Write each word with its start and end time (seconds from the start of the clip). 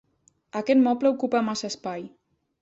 Aquest 0.61 0.81
moble 0.87 1.11
ocupa 1.17 1.43
massa 1.51 1.71
espai. 1.75 2.09